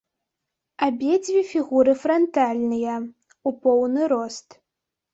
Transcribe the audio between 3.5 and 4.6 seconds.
поўны рост.